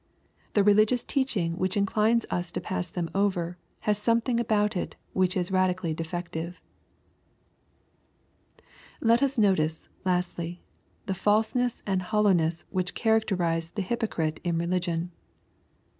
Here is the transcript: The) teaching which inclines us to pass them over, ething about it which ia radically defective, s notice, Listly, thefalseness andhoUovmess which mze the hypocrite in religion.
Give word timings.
The) 0.55 1.03
teaching 1.07 1.57
which 1.59 1.77
inclines 1.77 2.25
us 2.31 2.51
to 2.53 2.59
pass 2.59 2.89
them 2.89 3.11
over, 3.13 3.59
ething 3.85 4.39
about 4.39 4.75
it 4.75 4.95
which 5.13 5.37
ia 5.37 5.43
radically 5.51 5.93
defective, 5.93 6.59
s 9.07 9.37
notice, 9.37 9.89
Listly, 10.03 10.57
thefalseness 11.05 11.83
andhoUovmess 11.83 12.63
which 12.71 12.95
mze 12.95 13.75
the 13.75 13.83
hypocrite 13.83 14.39
in 14.43 14.57
religion. 14.57 15.11